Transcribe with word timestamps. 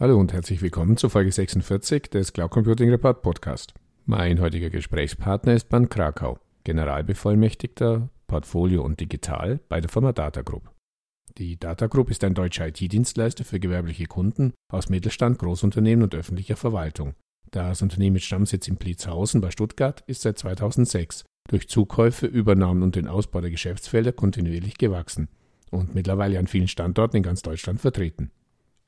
Hallo 0.00 0.18
und 0.18 0.32
herzlich 0.32 0.62
willkommen 0.62 0.96
zur 0.96 1.10
Folge 1.10 1.30
46 1.30 2.04
des 2.04 2.32
Cloud 2.32 2.52
Computing 2.52 2.88
Report 2.88 3.20
Podcast. 3.20 3.74
Mein 4.06 4.40
heutiger 4.40 4.70
Gesprächspartner 4.70 5.52
ist 5.52 5.68
Bernd 5.68 5.90
Krakau, 5.90 6.38
Generalbevollmächtigter 6.64 8.08
Portfolio 8.26 8.82
und 8.82 8.98
Digital 8.98 9.60
bei 9.68 9.82
der 9.82 9.90
Firma 9.90 10.14
Data 10.14 10.40
Group. 10.40 10.70
Die 11.36 11.60
Data 11.60 11.86
Group 11.86 12.10
ist 12.10 12.24
ein 12.24 12.32
deutscher 12.32 12.68
IT-Dienstleister 12.68 13.44
für 13.44 13.60
gewerbliche 13.60 14.06
Kunden 14.06 14.54
aus 14.72 14.88
Mittelstand, 14.88 15.38
Großunternehmen 15.38 16.02
und 16.02 16.14
öffentlicher 16.14 16.56
Verwaltung. 16.56 17.12
Das 17.50 17.82
Unternehmen 17.82 18.14
mit 18.14 18.22
Stammsitz 18.22 18.68
in 18.68 18.76
Blitzhausen 18.76 19.42
bei 19.42 19.50
Stuttgart 19.50 20.02
ist 20.06 20.22
seit 20.22 20.38
2006 20.38 21.26
durch 21.50 21.68
Zukäufe, 21.68 22.24
Übernahmen 22.24 22.82
und 22.82 22.96
den 22.96 23.06
Ausbau 23.06 23.42
der 23.42 23.50
Geschäftsfelder 23.50 24.12
kontinuierlich 24.12 24.78
gewachsen 24.78 25.28
und 25.70 25.94
mittlerweile 25.94 26.38
an 26.38 26.46
vielen 26.46 26.68
Standorten 26.68 27.18
in 27.18 27.22
ganz 27.22 27.42
Deutschland 27.42 27.82
vertreten. 27.82 28.30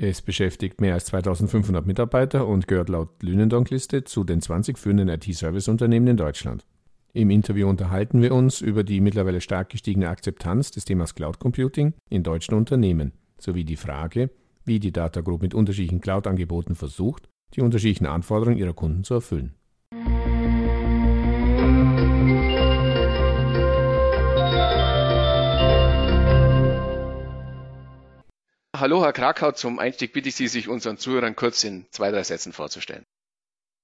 Es 0.04 0.20
beschäftigt 0.20 0.80
mehr 0.80 0.94
als 0.94 1.04
2500 1.04 1.86
Mitarbeiter 1.86 2.48
und 2.48 2.66
gehört 2.66 2.88
laut 2.88 3.22
Lünendonk-Liste 3.22 4.02
zu 4.02 4.24
den 4.24 4.42
20 4.42 4.76
führenden 4.76 5.08
IT-Service-Unternehmen 5.08 6.08
in 6.08 6.16
Deutschland. 6.16 6.66
Im 7.12 7.30
Interview 7.30 7.68
unterhalten 7.68 8.20
wir 8.20 8.34
uns 8.34 8.60
über 8.62 8.82
die 8.82 9.00
mittlerweile 9.00 9.40
stark 9.40 9.68
gestiegene 9.68 10.08
Akzeptanz 10.08 10.72
des 10.72 10.86
Themas 10.86 11.14
Cloud 11.14 11.38
Computing 11.38 11.94
in 12.10 12.24
deutschen 12.24 12.54
Unternehmen 12.54 13.12
sowie 13.38 13.64
die 13.64 13.76
Frage, 13.76 14.30
wie 14.64 14.80
die 14.80 14.90
Data 14.90 15.20
Group 15.20 15.40
mit 15.40 15.54
unterschiedlichen 15.54 16.00
Cloud-Angeboten 16.00 16.74
versucht, 16.74 17.28
die 17.54 17.60
unterschiedlichen 17.60 18.06
Anforderungen 18.06 18.58
ihrer 18.58 18.74
Kunden 18.74 19.04
zu 19.04 19.14
erfüllen. 19.14 19.54
Hallo, 28.82 29.04
Herr 29.04 29.12
Krakau. 29.12 29.52
Zum 29.52 29.78
Einstieg 29.78 30.12
bitte 30.12 30.28
ich 30.28 30.34
Sie, 30.34 30.48
sich 30.48 30.66
unseren 30.66 30.98
Zuhörern 30.98 31.36
kurz 31.36 31.62
in 31.62 31.86
zwei, 31.92 32.10
drei 32.10 32.24
Sätzen 32.24 32.52
vorzustellen. 32.52 33.06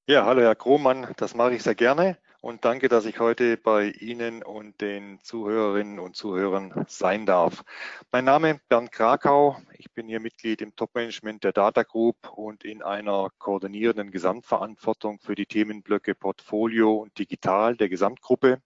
Ja, 0.08 0.26
hallo, 0.26 0.40
Herr 0.40 0.56
Krohmann. 0.56 1.14
Das 1.18 1.36
mache 1.36 1.54
ich 1.54 1.62
sehr 1.62 1.76
gerne. 1.76 2.18
Und 2.40 2.64
danke, 2.64 2.88
dass 2.88 3.04
ich 3.04 3.20
heute 3.20 3.56
bei 3.56 3.90
Ihnen 3.90 4.42
und 4.42 4.80
den 4.80 5.20
Zuhörerinnen 5.22 6.00
und 6.00 6.16
Zuhörern 6.16 6.84
sein 6.88 7.26
darf. 7.26 7.62
Mein 8.10 8.24
Name 8.24 8.54
ist 8.54 8.68
Bernd 8.68 8.90
Krakau. 8.90 9.56
Ich 9.74 9.88
bin 9.92 10.08
hier 10.08 10.18
Mitglied 10.18 10.62
im 10.62 10.74
Topmanagement 10.74 11.44
der 11.44 11.52
Data 11.52 11.84
Group 11.84 12.16
und 12.34 12.64
in 12.64 12.82
einer 12.82 13.28
koordinierenden 13.38 14.10
Gesamtverantwortung 14.10 15.20
für 15.20 15.36
die 15.36 15.46
Themenblöcke 15.46 16.16
Portfolio 16.16 16.96
und 16.96 17.16
Digital 17.16 17.76
der 17.76 17.88
Gesamtgruppe. 17.88 18.60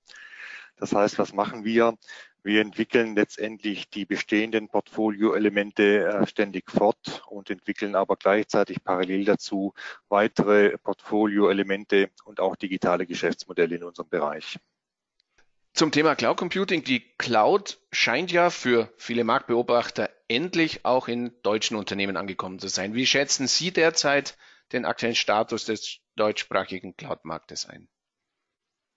Das 0.76 0.94
heißt, 0.94 1.18
was 1.18 1.34
machen 1.34 1.66
wir? 1.66 1.98
Wir 2.44 2.60
entwickeln 2.60 3.14
letztendlich 3.14 3.88
die 3.88 4.04
bestehenden 4.04 4.68
Portfolio-Elemente 4.68 6.04
äh, 6.04 6.26
ständig 6.26 6.70
fort 6.70 7.22
und 7.28 7.50
entwickeln 7.50 7.94
aber 7.94 8.16
gleichzeitig 8.16 8.82
parallel 8.82 9.24
dazu 9.24 9.74
weitere 10.08 10.76
Portfolio-Elemente 10.78 12.10
und 12.24 12.40
auch 12.40 12.56
digitale 12.56 13.06
Geschäftsmodelle 13.06 13.76
in 13.76 13.84
unserem 13.84 14.08
Bereich. 14.08 14.58
Zum 15.72 15.90
Thema 15.90 16.16
Cloud 16.16 16.36
Computing. 16.36 16.84
Die 16.84 17.00
Cloud 17.16 17.80
scheint 17.92 18.30
ja 18.30 18.50
für 18.50 18.92
viele 18.98 19.24
Marktbeobachter 19.24 20.10
endlich 20.28 20.84
auch 20.84 21.08
in 21.08 21.32
deutschen 21.42 21.76
Unternehmen 21.76 22.16
angekommen 22.16 22.58
zu 22.58 22.68
sein. 22.68 22.94
Wie 22.94 23.06
schätzen 23.06 23.46
Sie 23.46 23.72
derzeit 23.72 24.36
den 24.72 24.84
aktuellen 24.84 25.14
Status 25.14 25.64
des 25.64 26.00
deutschsprachigen 26.16 26.96
Cloud-Marktes 26.96 27.66
ein? 27.66 27.88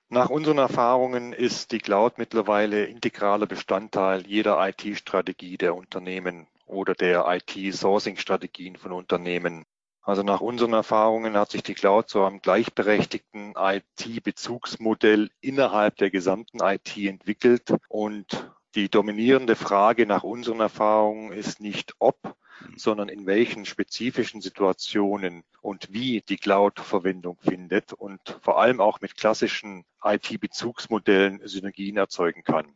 Nach 0.10 0.30
unseren 0.30 0.60
Erfahrungen 0.60 1.34
ist 1.34 1.72
die 1.72 1.80
Cloud 1.80 2.20
mittlerweile 2.20 2.86
integraler 2.86 3.48
Bestandteil 3.48 4.28
jeder 4.28 4.66
IT-Strategie 4.70 5.58
der 5.58 5.76
Unternehmen 5.76 6.48
oder 6.68 6.94
der 6.94 7.26
IT-Sourcing-Strategien 7.28 8.76
von 8.76 8.92
Unternehmen. 8.92 9.66
Also 10.04 10.22
nach 10.22 10.42
unseren 10.42 10.74
Erfahrungen 10.74 11.36
hat 11.36 11.50
sich 11.50 11.64
die 11.64 11.74
Cloud 11.74 12.08
zu 12.08 12.24
einem 12.24 12.40
gleichberechtigten 12.40 13.56
IT-Bezugsmodell 13.58 15.32
innerhalb 15.42 15.98
der 15.98 16.12
gesamten 16.12 16.60
IT 16.62 16.96
entwickelt 16.98 17.74
und 17.90 18.52
die 18.76 18.90
dominierende 18.90 19.56
Frage 19.56 20.06
nach 20.06 20.22
unseren 20.22 20.60
Erfahrungen 20.60 21.32
ist 21.32 21.60
nicht 21.60 21.96
ob, 21.98 22.36
sondern 22.76 23.10
in 23.10 23.26
welchen 23.26 23.66
spezifischen 23.66 24.42
Situationen 24.42 25.44
und 25.62 25.92
wie 25.92 26.22
die 26.22 26.38
Cloud 26.38 26.80
Verwendung 26.80 27.38
findet 27.42 27.94
und 27.94 28.20
vor 28.42 28.60
allem 28.60 28.82
auch 28.82 29.02
mit 29.02 29.16
klassischen 29.16 29.86
IT-Bezugsmodellen 30.04 31.42
Synergien 31.46 31.98
erzeugen 31.98 32.44
kann. 32.44 32.76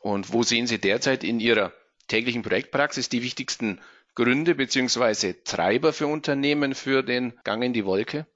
Und 0.00 0.32
wo 0.32 0.42
sehen 0.42 0.66
Sie 0.66 0.80
derzeit 0.80 1.24
in 1.24 1.40
Ihrer 1.40 1.72
täglichen 2.08 2.42
Projektpraxis 2.42 3.08
die 3.08 3.22
wichtigsten 3.22 3.80
Gründe 4.14 4.54
beziehungsweise 4.54 5.42
Treiber 5.44 5.92
für 5.92 6.06
Unternehmen 6.06 6.74
für 6.74 7.02
den 7.02 7.38
Gang 7.44 7.62
in 7.62 7.72
die 7.72 7.84
Wolke? 7.84 8.26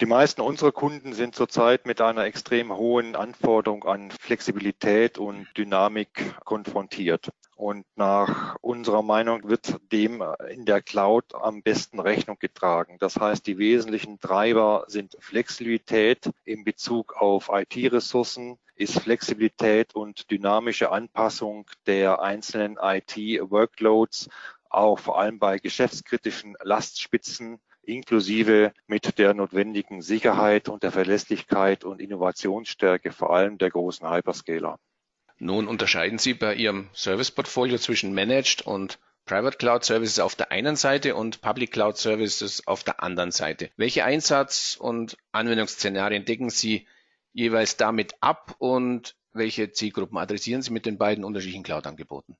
Die 0.00 0.06
meisten 0.06 0.40
unserer 0.40 0.72
Kunden 0.72 1.12
sind 1.12 1.34
zurzeit 1.34 1.84
mit 1.84 2.00
einer 2.00 2.24
extrem 2.24 2.72
hohen 2.72 3.14
Anforderung 3.14 3.84
an 3.84 4.10
Flexibilität 4.10 5.18
und 5.18 5.46
Dynamik 5.58 6.36
konfrontiert. 6.44 7.28
Und 7.60 7.84
nach 7.94 8.56
unserer 8.62 9.02
Meinung 9.02 9.46
wird 9.46 9.76
dem 9.92 10.24
in 10.48 10.64
der 10.64 10.80
Cloud 10.80 11.34
am 11.34 11.62
besten 11.62 12.00
Rechnung 12.00 12.38
getragen. 12.38 12.96
Das 13.00 13.16
heißt, 13.16 13.46
die 13.46 13.58
wesentlichen 13.58 14.18
Treiber 14.18 14.84
sind 14.86 15.14
Flexibilität 15.20 16.30
in 16.46 16.64
Bezug 16.64 17.12
auf 17.20 17.50
IT-Ressourcen, 17.52 18.56
ist 18.76 18.98
Flexibilität 19.00 19.94
und 19.94 20.30
dynamische 20.30 20.90
Anpassung 20.90 21.66
der 21.84 22.22
einzelnen 22.22 22.78
IT-Workloads, 22.80 24.30
auch 24.70 24.98
vor 24.98 25.20
allem 25.20 25.38
bei 25.38 25.58
geschäftskritischen 25.58 26.56
Lastspitzen 26.62 27.60
inklusive 27.82 28.72
mit 28.86 29.18
der 29.18 29.34
notwendigen 29.34 30.00
Sicherheit 30.00 30.70
und 30.70 30.82
der 30.82 30.92
Verlässlichkeit 30.92 31.84
und 31.84 32.00
Innovationsstärke 32.00 33.12
vor 33.12 33.34
allem 33.34 33.58
der 33.58 33.68
großen 33.68 34.10
Hyperscaler. 34.10 34.78
Nun 35.42 35.68
unterscheiden 35.68 36.18
Sie 36.18 36.34
bei 36.34 36.54
Ihrem 36.54 36.90
Service-Portfolio 36.92 37.78
zwischen 37.78 38.12
Managed 38.12 38.60
und 38.66 38.98
Private 39.24 39.56
Cloud 39.56 39.84
Services 39.84 40.18
auf 40.18 40.34
der 40.34 40.52
einen 40.52 40.76
Seite 40.76 41.14
und 41.14 41.40
Public 41.40 41.72
Cloud 41.72 41.96
Services 41.96 42.66
auf 42.66 42.84
der 42.84 43.02
anderen 43.02 43.30
Seite. 43.30 43.70
Welche 43.78 44.04
Einsatz- 44.04 44.76
und 44.78 45.16
Anwendungsszenarien 45.32 46.26
decken 46.26 46.50
Sie 46.50 46.86
jeweils 47.32 47.78
damit 47.78 48.12
ab 48.20 48.54
und 48.58 49.16
welche 49.32 49.72
Zielgruppen 49.72 50.18
adressieren 50.18 50.60
Sie 50.60 50.72
mit 50.72 50.84
den 50.84 50.98
beiden 50.98 51.24
unterschiedlichen 51.24 51.62
Cloud-Angeboten? 51.62 52.36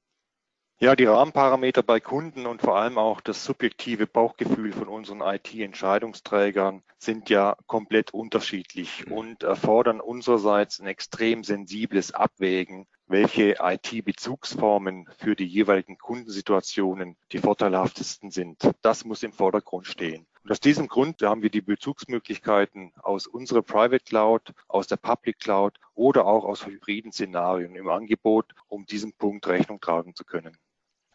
Ja, 0.83 0.97
die 0.97 1.05
Rahmenparameter 1.05 1.83
bei 1.83 2.01
Kunden 2.01 2.47
und 2.47 2.63
vor 2.63 2.79
allem 2.79 2.97
auch 2.97 3.21
das 3.21 3.45
subjektive 3.45 4.07
Bauchgefühl 4.07 4.73
von 4.73 4.89
unseren 4.89 5.21
IT-Entscheidungsträgern 5.21 6.83
sind 6.97 7.29
ja 7.29 7.55
komplett 7.67 8.15
unterschiedlich 8.15 9.05
mhm. 9.05 9.13
und 9.13 9.43
erfordern 9.43 10.01
unsererseits 10.01 10.81
ein 10.81 10.87
extrem 10.87 11.45
sensibles 11.45 12.15
Abwägen, 12.15 12.87
welche 13.07 13.57
IT-Bezugsformen 13.61 15.07
für 15.19 15.37
die 15.37 15.45
jeweiligen 15.45 15.99
Kundensituationen 15.99 17.19
die 17.33 17.39
vorteilhaftesten 17.41 18.31
sind. 18.31 18.62
Das 18.81 19.05
muss 19.05 19.23
im 19.23 19.35
Vordergrund 19.35 19.87
stehen. 19.87 20.27
Und 20.45 20.51
aus 20.51 20.61
diesem 20.61 20.89
Grund 20.89 21.21
haben 21.21 21.43
wir 21.43 21.51
die 21.51 21.61
Bezugsmöglichkeiten 21.61 22.95
aus 23.03 23.27
unserer 23.27 23.61
Private 23.61 24.03
Cloud, 24.03 24.55
aus 24.67 24.87
der 24.87 24.97
Public 24.97 25.41
Cloud 25.41 25.79
oder 25.93 26.25
auch 26.25 26.47
aus 26.47 26.65
hybriden 26.65 27.12
Szenarien 27.12 27.77
im 27.77 27.91
Angebot, 27.91 28.55
um 28.67 28.87
diesem 28.87 29.12
Punkt 29.12 29.47
Rechnung 29.47 29.79
tragen 29.79 30.15
zu 30.15 30.25
können. 30.25 30.57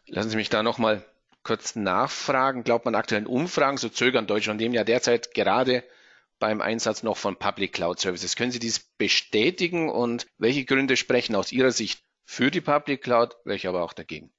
Lassen 0.08 0.30
Sie 0.30 0.36
mich 0.36 0.50
da 0.50 0.62
nochmal 0.62 1.04
kurz 1.42 1.76
nachfragen. 1.76 2.64
Glaubt 2.64 2.84
man 2.84 2.94
aktuellen 2.94 3.26
Umfragen, 3.26 3.76
so 3.76 3.88
zögern 3.88 4.26
deutsche 4.26 4.50
Unternehmen 4.50 4.74
ja 4.74 4.84
derzeit 4.84 5.34
gerade 5.34 5.84
beim 6.38 6.60
Einsatz 6.60 7.02
noch 7.02 7.16
von 7.16 7.36
Public 7.36 7.72
Cloud 7.72 8.00
Services. 8.00 8.36
Können 8.36 8.50
Sie 8.50 8.58
dies 8.58 8.80
bestätigen 8.98 9.88
und 9.88 10.26
welche 10.38 10.64
Gründe 10.64 10.96
sprechen 10.96 11.34
aus 11.34 11.52
Ihrer 11.52 11.70
Sicht 11.70 12.02
für 12.24 12.50
die 12.50 12.60
Public 12.60 13.02
Cloud, 13.02 13.36
welche 13.44 13.68
aber 13.68 13.82
auch 13.82 13.92
dagegen? 13.92 14.32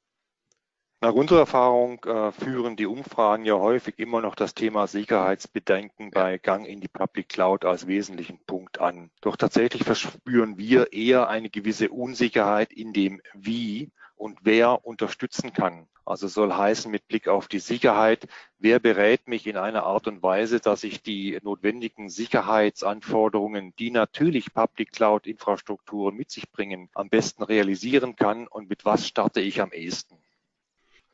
Nach 0.99 1.13
unserer 1.13 1.41
Erfahrung 1.41 2.03
äh, 2.05 2.31
führen 2.31 2.75
die 2.75 2.87
Umfragen 2.87 3.45
ja 3.45 3.53
häufig 3.53 3.99
immer 3.99 4.19
noch 4.19 4.33
das 4.33 4.55
Thema 4.55 4.87
Sicherheitsbedenken 4.87 6.09
bei 6.09 6.39
Gang 6.39 6.67
in 6.67 6.81
die 6.81 6.87
Public 6.87 7.29
Cloud 7.29 7.65
als 7.65 7.85
wesentlichen 7.85 8.39
Punkt 8.45 8.79
an. 8.79 9.11
Doch 9.21 9.35
tatsächlich 9.35 9.83
verspüren 9.83 10.57
wir 10.57 10.93
eher 10.93 11.29
eine 11.29 11.51
gewisse 11.51 11.89
Unsicherheit 11.89 12.73
in 12.73 12.93
dem 12.93 13.21
Wie 13.35 13.91
und 14.17 14.39
wer 14.41 14.85
unterstützen 14.85 15.53
kann. 15.53 15.87
Also 16.05 16.27
soll 16.27 16.53
heißen 16.53 16.89
mit 16.89 17.07
Blick 17.07 17.27
auf 17.27 17.47
die 17.47 17.59
Sicherheit, 17.59 18.27
wer 18.59 18.79
berät 18.79 19.27
mich 19.27 19.45
in 19.45 19.57
einer 19.57 19.83
Art 19.83 20.07
und 20.07 20.23
Weise, 20.23 20.59
dass 20.59 20.83
ich 20.83 21.03
die 21.03 21.37
notwendigen 21.43 22.09
Sicherheitsanforderungen, 22.09 23.73
die 23.77 23.91
natürlich 23.91 24.53
Public 24.53 24.93
Cloud 24.93 25.27
Infrastrukturen 25.27 26.15
mit 26.15 26.31
sich 26.31 26.49
bringen, 26.49 26.89
am 26.93 27.09
besten 27.09 27.43
realisieren 27.43 28.15
kann 28.15 28.47
und 28.47 28.69
mit 28.69 28.85
was 28.85 29.07
starte 29.07 29.41
ich 29.41 29.61
am 29.61 29.71
ehesten. 29.73 30.17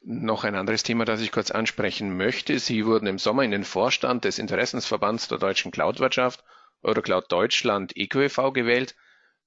Noch 0.05 0.43
ein 0.43 0.55
anderes 0.55 0.83
Thema, 0.83 1.05
das 1.05 1.21
ich 1.21 1.31
kurz 1.31 1.49
ansprechen 1.49 2.15
möchte. 2.15 2.59
Sie 2.59 2.85
wurden 2.85 3.07
im 3.07 3.17
Sommer 3.17 3.43
in 3.43 3.51
den 3.51 3.63
Vorstand 3.63 4.25
des 4.25 4.37
Interessensverbands 4.37 5.27
der 5.29 5.37
deutschen 5.37 5.71
Cloudwirtschaft, 5.71 6.43
Eurocloud 6.83 7.31
Deutschland, 7.31 7.95
EQEV 7.95 8.51
gewählt. 8.53 8.95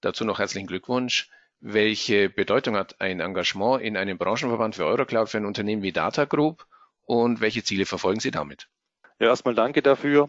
Dazu 0.00 0.24
noch 0.24 0.38
herzlichen 0.38 0.66
Glückwunsch. 0.66 1.28
Welche 1.60 2.28
Bedeutung 2.28 2.76
hat 2.76 3.00
ein 3.00 3.20
Engagement 3.20 3.82
in 3.82 3.96
einem 3.96 4.18
Branchenverband 4.18 4.74
für 4.76 4.84
Eurocloud 4.84 5.28
für 5.28 5.38
ein 5.38 5.46
Unternehmen 5.46 5.82
wie 5.82 5.92
Data 5.92 6.24
Group? 6.24 6.66
und 7.06 7.40
welche 7.40 7.64
Ziele 7.64 7.86
verfolgen 7.86 8.20
Sie 8.20 8.30
damit? 8.30 8.68
Ja, 9.18 9.28
erstmal 9.28 9.54
danke 9.54 9.80
dafür. 9.80 10.28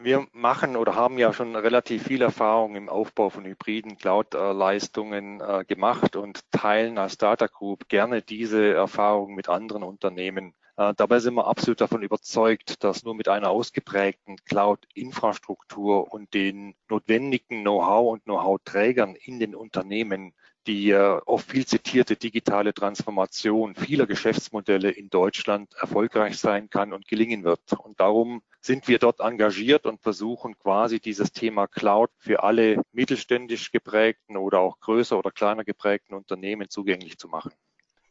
Wir 0.00 0.26
machen 0.32 0.76
oder 0.76 0.96
haben 0.96 1.16
ja 1.16 1.32
schon 1.32 1.56
relativ 1.56 2.02
viel 2.04 2.20
Erfahrung 2.20 2.76
im 2.76 2.88
Aufbau 2.90 3.30
von 3.30 3.44
hybriden 3.44 3.96
Cloud-Leistungen 3.96 5.40
äh, 5.40 5.64
gemacht 5.66 6.14
und 6.14 6.40
teilen 6.50 6.98
als 6.98 7.16
Data 7.16 7.46
Group 7.46 7.88
gerne 7.88 8.20
diese 8.20 8.74
Erfahrung 8.74 9.34
mit 9.34 9.48
anderen 9.48 9.82
Unternehmen. 9.82 10.54
Äh, 10.76 10.92
dabei 10.94 11.20
sind 11.20 11.34
wir 11.34 11.46
absolut 11.46 11.80
davon 11.80 12.02
überzeugt, 12.02 12.84
dass 12.84 13.02
nur 13.02 13.14
mit 13.14 13.28
einer 13.28 13.48
ausgeprägten 13.48 14.36
Cloud-Infrastruktur 14.44 16.12
und 16.12 16.34
den 16.34 16.74
notwendigen 16.90 17.62
Know-how 17.62 18.12
und 18.12 18.24
Know-how-Trägern 18.24 19.14
in 19.14 19.40
den 19.40 19.54
Unternehmen 19.54 20.34
die 20.68 20.94
oft 20.94 21.50
viel 21.50 21.66
zitierte 21.66 22.16
digitale 22.16 22.74
Transformation 22.74 23.74
vieler 23.74 24.06
Geschäftsmodelle 24.06 24.90
in 24.90 25.08
Deutschland 25.08 25.72
erfolgreich 25.74 26.38
sein 26.38 26.68
kann 26.68 26.92
und 26.92 27.08
gelingen 27.08 27.42
wird. 27.42 27.60
Und 27.72 27.98
darum 27.98 28.42
sind 28.60 28.86
wir 28.86 28.98
dort 28.98 29.20
engagiert 29.20 29.86
und 29.86 30.02
versuchen 30.02 30.58
quasi 30.58 31.00
dieses 31.00 31.32
Thema 31.32 31.66
Cloud 31.66 32.10
für 32.18 32.42
alle 32.42 32.82
mittelständisch 32.92 33.72
geprägten 33.72 34.36
oder 34.36 34.60
auch 34.60 34.78
größer 34.80 35.18
oder 35.18 35.30
kleiner 35.30 35.64
geprägten 35.64 36.14
Unternehmen 36.14 36.68
zugänglich 36.68 37.18
zu 37.18 37.28
machen. 37.28 37.52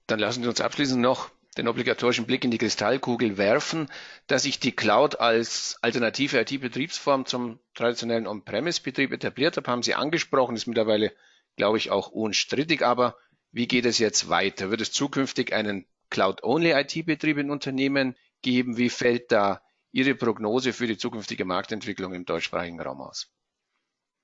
Dann 0.07 0.19
lassen 0.19 0.41
Sie 0.41 0.49
uns 0.49 0.59
abschließend 0.59 0.99
noch 0.99 1.29
den 1.57 1.67
obligatorischen 1.67 2.25
Blick 2.25 2.43
in 2.43 2.51
die 2.51 2.57
Kristallkugel 2.57 3.37
werfen, 3.37 3.87
dass 4.27 4.43
sich 4.43 4.59
die 4.59 4.71
Cloud 4.71 5.19
als 5.19 5.77
alternative 5.81 6.39
IT-Betriebsform 6.39 7.25
zum 7.25 7.59
traditionellen 7.75 8.27
On-Premise-Betrieb 8.27 9.11
etabliert 9.11 9.57
hat, 9.57 9.67
haben 9.67 9.83
Sie 9.83 9.95
angesprochen, 9.95 10.55
ist 10.55 10.67
mittlerweile 10.67 11.11
glaube 11.57 11.77
ich, 11.77 11.91
auch 11.91 12.07
unstrittig. 12.07 12.83
Aber 12.83 13.17
wie 13.51 13.67
geht 13.67 13.85
es 13.85 13.99
jetzt 13.99 14.29
weiter? 14.29 14.71
Wird 14.71 14.81
es 14.81 14.93
zukünftig 14.93 15.53
einen 15.53 15.85
Cloud-Only-IT-Betrieb 16.09 17.37
in 17.37 17.51
Unternehmen 17.51 18.15
geben? 18.41 18.77
Wie 18.77 18.89
fällt 18.89 19.31
da 19.31 19.61
Ihre 19.91 20.15
Prognose 20.15 20.71
für 20.71 20.87
die 20.87 20.97
zukünftige 20.97 21.43
Marktentwicklung 21.43 22.13
im 22.13 22.25
deutschsprachigen 22.25 22.79
Raum 22.79 23.01
aus? 23.01 23.33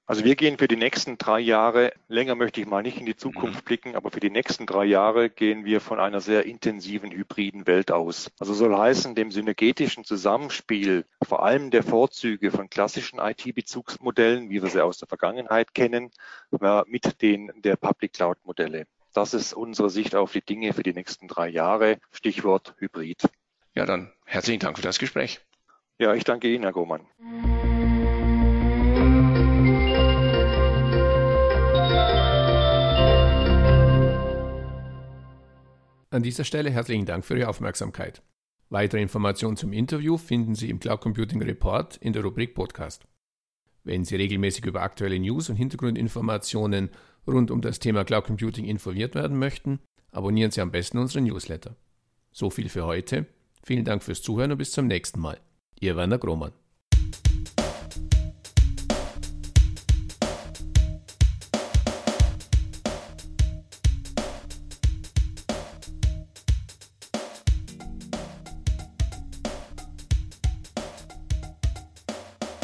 Also 0.06 0.26
wir 0.26 0.36
gehen 0.36 0.58
für 0.58 0.68
die 0.68 0.76
nächsten 0.76 1.18
drei 1.18 1.40
Jahre, 1.40 1.94
länger 2.10 2.36
möchte 2.36 2.60
ich 2.60 2.68
mal 2.68 2.84
nicht 2.84 3.00
in 3.00 3.06
die 3.06 3.16
Zukunft 3.16 3.62
mhm. 3.62 3.64
blicken, 3.64 3.96
aber 3.96 4.12
für 4.12 4.20
die 4.20 4.30
nächsten 4.30 4.66
drei 4.66 4.84
Jahre 4.84 5.30
gehen 5.30 5.64
wir 5.64 5.80
von 5.80 5.98
einer 6.00 6.20
sehr 6.20 6.46
intensiven 6.46 7.12
hybriden 7.12 7.68
Welt 7.68 7.90
aus. 7.90 8.30
Also 8.38 8.54
soll 8.54 8.78
heißen, 8.78 9.16
dem 9.16 9.32
synergetischen 9.32 10.04
Zusammenspiel 10.04 11.06
vor 11.26 11.46
allem 11.46 11.72
der 11.72 11.84
Vorzüge 11.84 12.52
von 12.52 12.70
klassischen 12.70 13.20
IT-Bezugsmodellen, 13.20 14.50
wie 14.50 14.62
wir 14.62 14.70
sie 14.70 14.84
aus 14.84 14.98
der 14.98 15.08
Vergangenheit 15.08 15.74
kennen, 15.74 16.12
mit 16.86 17.22
den 17.22 17.54
der 17.56 17.78
Public 17.78 18.12
Cloud 18.12 18.38
Modelle. 18.44 18.88
Das 19.14 19.34
ist 19.34 19.54
unsere 19.54 19.90
Sicht 19.90 20.16
auf 20.16 20.34
die 20.34 20.42
Dinge 20.42 20.74
für 20.74 20.84
die 20.84 20.94
nächsten 20.94 21.30
drei 21.30 21.48
Jahre. 21.48 22.00
Stichwort 22.12 22.76
Hybrid. 22.80 23.22
Ja, 23.74 23.86
dann 23.86 24.12
herzlichen 24.26 24.60
Dank 24.60 24.78
für 24.78 24.84
das 24.84 25.00
Gespräch. 25.00 25.40
Ja, 25.98 26.14
ich 26.14 26.26
danke 26.26 26.52
Ihnen, 26.52 26.64
Herr 26.64 26.74
Gohmann. 26.74 27.08
An 36.14 36.22
dieser 36.22 36.44
Stelle 36.44 36.70
herzlichen 36.70 37.08
Dank 37.08 37.26
für 37.26 37.36
Ihre 37.36 37.48
Aufmerksamkeit. 37.48 38.22
Weitere 38.70 39.02
Informationen 39.02 39.58
zum 39.58 39.74
Interview 39.74 40.20
finden 40.20 40.54
Sie 40.54 40.70
im 40.70 40.80
Cloud 40.80 41.02
Computing 41.02 41.42
Report 41.42 41.98
in 41.98 42.14
der 42.14 42.24
Rubrik 42.24 42.54
Podcast. 42.54 43.08
Wenn 43.84 44.06
Sie 44.06 44.16
regelmäßig 44.16 44.64
über 44.66 44.84
aktuelle 44.84 45.18
News 45.18 45.50
und 45.50 45.56
Hintergrundinformationen 45.56 46.92
rund 47.26 47.50
um 47.50 47.62
das 47.62 47.80
Thema 47.80 48.04
Cloud 48.04 48.26
Computing 48.26 48.66
informiert 48.66 49.16
werden 49.16 49.40
möchten, 49.40 49.80
abonnieren 50.12 50.52
Sie 50.52 50.62
am 50.62 50.70
besten 50.70 51.00
unseren 51.00 51.24
Newsletter. 51.24 51.76
So 52.32 52.52
viel 52.52 52.70
für 52.70 52.86
heute. 52.86 53.26
Vielen 53.64 53.84
Dank 53.84 54.04
fürs 54.04 54.22
Zuhören 54.22 54.52
und 54.52 54.60
bis 54.60 54.72
zum 54.72 54.86
nächsten 54.86 55.20
Mal. 55.20 55.40
Ihr 55.80 55.96
Werner 55.96 56.20
Grohmann. 56.20 56.54